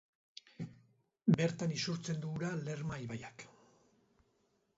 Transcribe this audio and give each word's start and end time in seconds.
Bertan 1.35 1.75
isurtzen 1.75 2.25
du 2.25 2.33
ura 2.39 2.51
Lerma 2.65 2.99
ibaiak. 3.05 3.47